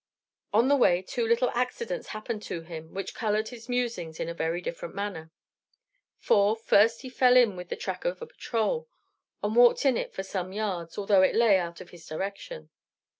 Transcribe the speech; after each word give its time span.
On 0.51 0.67
the 0.67 0.75
way, 0.75 1.03
two 1.03 1.27
little 1.27 1.51
accidents 1.53 2.07
happened 2.07 2.41
to 2.49 2.61
him 2.61 2.91
which 2.91 3.13
colored 3.13 3.49
his 3.49 3.69
musings 3.69 4.19
in 4.19 4.27
a 4.27 4.33
very 4.33 4.59
different 4.59 4.95
manner. 4.95 5.29
For, 6.17 6.55
first, 6.55 7.03
he 7.03 7.09
fell 7.11 7.37
in 7.37 7.55
with 7.55 7.69
the 7.69 7.75
track 7.75 8.03
of 8.03 8.19
a 8.19 8.25
patrol, 8.25 8.89
and 9.43 9.55
walked 9.55 9.85
in 9.85 9.97
it 9.97 10.11
for 10.11 10.23
some 10.23 10.53
yards, 10.53 10.97
although 10.97 11.21
it 11.21 11.35
lay 11.35 11.59
out 11.59 11.81
of 11.81 11.91
his 11.91 12.07
direction. 12.07 12.71